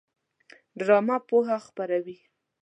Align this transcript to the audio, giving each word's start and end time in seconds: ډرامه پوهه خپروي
ډرامه 0.79 1.17
پوهه 1.27 1.57
خپروي 1.65 2.17